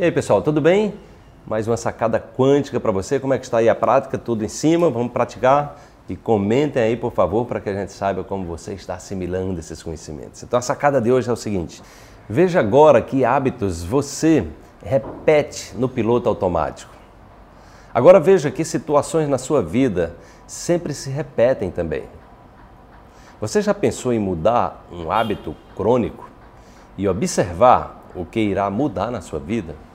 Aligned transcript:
E 0.00 0.04
aí, 0.04 0.10
pessoal, 0.10 0.40
tudo 0.40 0.62
bem? 0.62 0.94
Mais 1.46 1.68
uma 1.68 1.76
sacada 1.76 2.18
quântica 2.18 2.80
para 2.80 2.90
você. 2.90 3.20
Como 3.20 3.34
é 3.34 3.38
que 3.38 3.44
está 3.44 3.58
aí 3.58 3.68
a 3.68 3.74
prática? 3.74 4.16
Tudo 4.16 4.42
em 4.42 4.48
cima? 4.48 4.88
Vamos 4.88 5.12
praticar? 5.12 5.78
E 6.08 6.16
comentem 6.16 6.82
aí, 6.82 6.96
por 6.96 7.12
favor, 7.12 7.44
para 7.44 7.60
que 7.60 7.68
a 7.68 7.74
gente 7.74 7.92
saiba 7.92 8.24
como 8.24 8.46
você 8.46 8.72
está 8.72 8.94
assimilando 8.94 9.60
esses 9.60 9.82
conhecimentos. 9.82 10.42
Então, 10.42 10.58
a 10.58 10.62
sacada 10.62 11.02
de 11.02 11.12
hoje 11.12 11.28
é 11.28 11.32
o 11.34 11.36
seguinte: 11.36 11.82
veja 12.26 12.60
agora 12.60 13.02
que 13.02 13.26
hábitos 13.26 13.84
você 13.84 14.46
repete 14.82 15.76
no 15.76 15.86
piloto 15.86 16.30
automático. 16.30 16.94
Agora 17.92 18.18
veja 18.18 18.50
que 18.50 18.64
situações 18.64 19.28
na 19.28 19.36
sua 19.36 19.60
vida 19.60 20.16
sempre 20.46 20.94
se 20.94 21.10
repetem 21.10 21.70
também. 21.70 22.04
Você 23.38 23.60
já 23.60 23.74
pensou 23.74 24.14
em 24.14 24.18
mudar 24.18 24.82
um 24.90 25.12
hábito 25.12 25.54
crônico 25.76 26.26
e 26.96 27.06
observar 27.06 28.02
o 28.14 28.24
que 28.24 28.40
irá 28.40 28.70
mudar 28.70 29.10
na 29.10 29.20
sua 29.20 29.38
vida? 29.38 29.89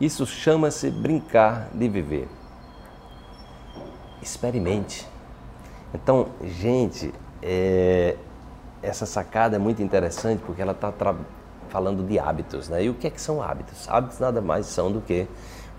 Isso 0.00 0.24
chama-se 0.26 0.90
brincar 0.90 1.68
de 1.74 1.88
viver. 1.88 2.28
Experimente. 4.22 5.06
Então, 5.92 6.28
gente, 6.42 7.12
é, 7.42 8.16
essa 8.82 9.04
sacada 9.04 9.56
é 9.56 9.58
muito 9.58 9.82
interessante 9.82 10.42
porque 10.44 10.62
ela 10.62 10.72
está 10.72 10.92
falando 11.68 12.02
de 12.06 12.18
hábitos, 12.18 12.68
né? 12.68 12.84
E 12.84 12.88
o 12.88 12.94
que 12.94 13.06
é 13.06 13.10
que 13.10 13.20
são 13.20 13.42
hábitos? 13.42 13.88
Hábitos 13.88 14.18
nada 14.18 14.40
mais 14.40 14.66
são 14.66 14.90
do 14.90 15.00
que 15.00 15.28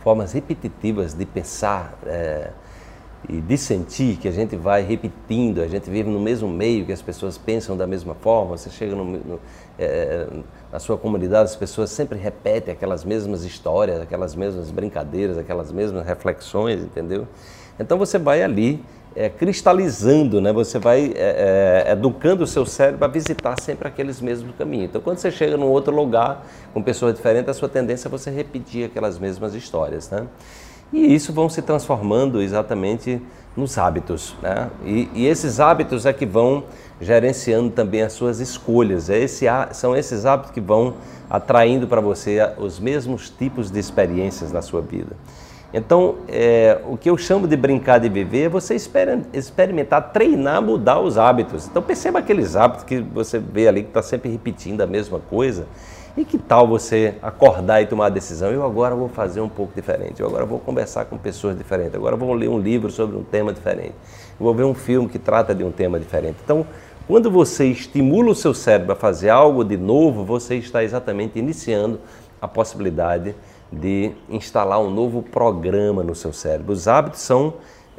formas 0.02 0.34
repetitivas 0.34 1.14
de 1.14 1.26
pensar 1.26 1.94
é, 2.06 2.52
e 3.30 3.40
de 3.40 3.58
sentir 3.58 4.18
que 4.18 4.28
a 4.28 4.32
gente 4.32 4.56
vai 4.56 4.82
repetindo, 4.82 5.62
a 5.62 5.68
gente 5.68 5.90
vive 5.90 6.10
no 6.10 6.20
mesmo 6.20 6.48
meio, 6.50 6.86
que 6.86 6.92
as 6.92 7.02
pessoas 7.02 7.38
pensam 7.38 7.78
da 7.78 7.86
mesma 7.86 8.16
forma, 8.16 8.58
você 8.58 8.70
chega 8.70 8.96
no, 8.96 9.06
no, 9.06 9.40
é, 9.78 10.28
na 10.72 10.80
sua 10.80 10.98
comunidade, 10.98 11.44
as 11.50 11.56
pessoas 11.56 11.92
sempre 11.92 12.18
repetem 12.18 12.74
aquelas 12.74 13.06
mesmas 13.06 13.44
histórias, 13.44 14.02
aquelas 14.02 14.36
mesmas 14.36 14.72
brincadeiras, 14.72 15.38
aquelas 15.38 15.72
mesmas 15.72 16.06
reflexões, 16.06 16.82
entendeu? 16.82 17.28
Então 17.80 17.98
você 17.98 18.18
vai 18.18 18.44
ali 18.44 18.84
é, 19.16 19.30
cristalizando, 19.30 20.40
né? 20.40 20.54
você 20.54 20.80
vai 20.80 21.14
é, 21.16 21.84
é, 21.88 21.92
educando 21.92 22.44
o 22.44 22.48
seu 22.48 22.66
cérebro 22.66 23.04
a 23.04 23.08
visitar 23.08 23.60
sempre 23.60 23.88
aqueles 23.88 24.22
mesmos 24.22 24.56
caminhos. 24.56 24.90
Então, 24.90 25.02
quando 25.02 25.18
você 25.18 25.32
chega 25.32 25.58
num 25.58 25.68
outro 25.68 25.94
lugar 25.94 26.46
com 26.74 26.82
pessoas 26.82 27.16
diferentes, 27.16 27.50
a 27.50 27.54
sua 27.54 27.68
tendência 27.68 28.08
é 28.08 28.12
você 28.12 28.32
repetir 28.32 28.86
aquelas 28.86 29.20
mesmas 29.20 29.54
histórias. 29.54 30.10
Né? 30.10 30.28
E 30.92 31.14
isso 31.14 31.32
vão 31.32 31.48
se 31.50 31.62
transformando 31.62 32.42
exatamente 32.42 33.22
nos 33.56 33.78
hábitos. 33.78 34.36
Né? 34.42 34.70
E, 34.86 35.10
e, 35.14 35.26
esses 35.26 35.60
hábitos 35.60 36.06
é 36.06 36.14
que 36.14 36.26
vão 36.26 36.64
gerenciando 37.00 37.70
também 37.70 38.02
as 38.02 38.14
suas 38.14 38.40
escolhas. 38.40 39.10
É 39.10 39.18
esse, 39.18 39.46
são 39.72 39.96
esses 39.96 40.26
hábitos 40.26 40.52
que 40.52 40.62
vão 40.62 40.96
atraindo 41.30 41.88
para 41.88 42.02
você 42.02 42.40
os 42.58 42.80
mesmos 42.80 43.30
tipos 43.30 43.72
de 43.72 43.80
experiências 43.80 44.52
na 44.52 44.62
sua 44.62 44.82
vida. 44.82 45.16
Então, 45.74 46.16
é, 46.28 46.82
o 46.86 46.98
que 46.98 47.10
eu 47.10 47.18
chamo 47.18 47.48
de 47.48 47.56
brincar 47.56 47.98
de 47.98 48.10
viver 48.10 48.44
é 48.44 48.50
você 48.50 48.76
experimentar, 48.76 50.12
treinar, 50.12 50.62
mudar 50.62 51.00
os 51.00 51.18
hábitos. 51.18 51.66
Então, 51.68 51.82
perceba 51.82 52.20
aqueles 52.20 52.58
hábitos 52.58 52.84
que 52.84 53.00
você 53.00 53.40
vê 53.40 53.70
ali 53.70 53.84
que 53.84 53.90
está 53.90 54.02
sempre 54.02 54.30
repetindo 54.30 54.82
a 54.82 54.88
mesma 54.88 55.20
coisa. 55.20 55.66
E 56.16 56.26
que 56.26 56.38
tal 56.38 56.68
você 56.68 57.16
acordar 57.22 57.82
e 57.82 57.86
tomar 57.86 58.08
a 58.08 58.10
decisão? 58.10 58.52
Eu 58.52 58.66
agora 58.66 58.94
vou 58.94 59.08
fazer 59.08 59.40
um 59.40 59.48
pouco 59.48 59.74
diferente. 59.74 60.20
Eu 60.20 60.28
agora 60.28 60.46
vou 60.46 60.60
conversar 60.60 61.06
com 61.06 61.18
pessoas 61.18 61.58
diferentes. 61.58 61.96
Agora 61.96 62.18
vou 62.18 62.34
ler 62.34 62.50
um 62.50 62.60
livro 62.60 62.92
sobre 62.92 63.16
um 63.16 63.24
tema 63.24 63.54
diferente. 63.54 63.96
Eu 64.38 64.46
vou 64.46 64.54
ver 64.54 64.66
um 64.66 64.74
filme 64.74 65.08
que 65.08 65.18
trata 65.18 65.56
de 65.56 65.64
um 65.64 65.72
tema 65.72 65.98
diferente. 65.98 66.38
Então, 66.44 66.66
quando 67.08 67.32
você 67.32 67.66
estimula 67.66 68.32
o 68.32 68.36
seu 68.36 68.54
cérebro 68.54 68.92
a 68.92 68.96
fazer 68.96 69.30
algo 69.30 69.64
de 69.64 69.78
novo, 69.78 70.26
você 70.26 70.56
está 70.56 70.84
exatamente 70.84 71.40
iniciando 71.40 72.00
a 72.42 72.48
possibilidade 72.48 73.34
de 73.72 74.12
instalar 74.30 74.82
um 74.82 74.90
novo 74.90 75.22
programa 75.22 76.04
no 76.04 76.14
seu 76.14 76.34
cérebro. 76.34 76.74
Os 76.74 76.90
hábitos 76.90 77.22
são 77.22 77.54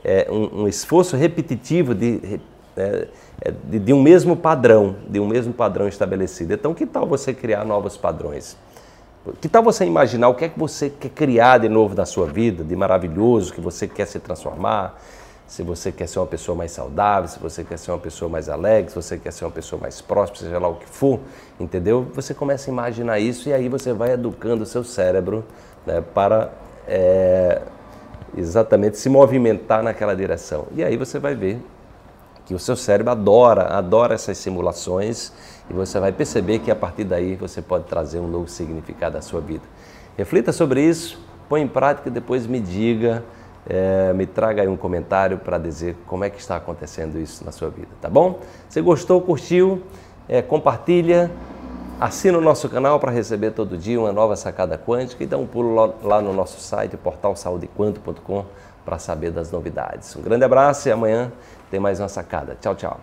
é, 0.05 0.27
um, 0.31 0.63
um, 0.63 0.69
esforço 0.69 1.17
repetitivo 1.17 1.95
de, 1.95 2.41
é, 2.77 3.09
é, 3.41 3.53
de, 3.65 3.79
de, 3.79 3.93
um 3.93 4.03
mesmo 4.03 4.37
padrão, 4.37 4.97
de 5.09 5.21
um 5.21 5.27
mesmo 5.27 5.53
padrão 5.53 5.89
estabelecido. 5.89 6.55
Então, 6.55 6.73
que 6.73 6.87
tal 6.87 7.07
você 7.07 7.35
criar 7.35 7.65
novos 7.65 7.97
padrões? 7.97 8.57
Que 9.41 9.49
tal 9.49 9.63
você 9.63 9.85
imaginar 9.85 10.29
o 10.29 10.35
que 10.35 10.45
é 10.45 10.49
que 10.49 10.59
você 10.59 10.91
quer 10.91 11.11
criar 11.11 11.59
de 11.59 11.69
novo 11.69 11.95
na 11.95 12.05
sua 12.05 12.27
vida, 12.27 12.65
de 12.65 12.75
maravilhoso, 12.75 13.53
que 13.53 13.61
você 13.61 13.87
quer 13.87 14.07
se 14.07 14.19
transformar? 14.19 15.01
Se 15.47 15.63
você 15.63 15.93
quer 15.93 16.09
ser 16.09 16.19
uma 16.19 16.27
pessoa 16.27 16.57
mais 16.57 16.73
saudável, 16.73 17.29
se 17.29 17.39
você 17.39 17.63
quer 17.63 17.79
ser 17.79 17.91
uma 17.91 17.99
pessoa 17.99 18.29
mais 18.29 18.49
alegre, 18.49 18.91
se 18.91 18.97
você 18.97 19.19
quer 19.19 19.33
ser 19.33 19.45
uma 19.45 19.51
pessoa 19.51 19.81
mais 19.81 20.01
próspera, 20.01 20.45
seja 20.45 20.59
lá 20.59 20.67
o 20.67 20.77
que 20.77 20.89
for, 20.89 21.21
entendeu? 21.61 22.09
Você 22.15 22.33
começa 22.33 22.71
a 22.71 22.73
imaginar 22.73 23.19
isso 23.19 23.49
e 23.51 23.53
aí 23.53 23.69
você 23.69 23.93
vai 23.93 24.13
educando 24.13 24.63
o 24.63 24.67
seu 24.67 24.83
cérebro 24.83 25.45
né, 25.87 26.03
para 26.15 26.51
é, 26.89 27.61
exatamente 28.37 28.97
se 28.97 29.11
movimentar 29.11 29.83
naquela 29.83 30.17
direção. 30.17 30.67
E 30.75 30.83
aí 30.83 30.97
você 30.97 31.19
vai 31.19 31.35
ver 31.35 31.61
que 32.45 32.55
o 32.55 32.59
seu 32.59 32.77
cérebro 32.77 33.13
adora, 33.13 33.77
adora 33.77 34.15
essas 34.15 34.39
simulações 34.39 35.33
e 35.71 35.73
você 35.73 36.01
vai 36.01 36.13
perceber 36.13 36.59
que 36.59 36.71
a 36.71 36.77
partir 36.77 37.05
daí 37.05 37.37
você 37.37 37.63
pode 37.63 37.85
trazer 37.85 38.19
um 38.19 38.29
novo 38.29 38.49
significado 38.49 39.17
à 39.17 39.23
sua 39.23 39.41
vida. 39.41 39.65
Reflita 40.17 40.53
sobre 40.53 40.83
isso, 40.83 41.19
põe 41.49 41.63
em 41.63 41.69
prática 41.69 42.09
e 42.09 42.13
depois 42.13 42.47
me 42.47 42.61
diga 42.61 43.23
é, 43.69 44.13
me 44.13 44.27
traga 44.27 44.63
aí 44.63 44.69
um 44.69 44.77
comentário 44.77 45.39
para 45.39 45.59
dizer 45.59 45.97
como 46.07 46.25
é 46.25 46.31
que 46.31 46.41
está 46.41 46.57
acontecendo 46.57 47.19
isso 47.19 47.45
na 47.45 47.53
sua 47.53 47.71
vida, 47.71 47.89
tá 48.01 48.09
bom? 48.09 48.41
Se 48.69 48.81
gostou, 48.81 49.21
curtiu, 49.21 49.83
é, 50.29 50.43
compartilha, 50.43 51.31
assina 52.03 52.37
o 52.37 52.41
nosso 52.41 52.69
canal 52.69 52.99
para 52.99 53.13
receber 53.13 53.53
todo 53.53 53.79
dia 53.79 53.99
uma 53.99 54.13
nova 54.13 54.35
sacada 54.35 54.77
quântica 54.77 55.23
e 55.23 55.27
dá 55.27 55.39
um 55.39 55.47
pulo 55.47 55.95
lá, 56.03 56.21
no 56.21 56.33
nosso 56.33 56.61
site, 56.61 56.97
portalsaudequanto.com, 56.97 58.45
para 58.85 58.99
saber 58.99 59.31
das 59.31 59.53
novidades. 59.53 60.17
Um 60.17 60.23
grande 60.23 60.45
abraço 60.45 60.89
e 60.89 60.93
amanhã 60.93 61.31
tem 61.71 61.79
mais 61.79 62.01
uma 62.01 62.09
sacada. 62.09 62.57
Tchau, 62.61 62.75
tchau. 62.75 63.01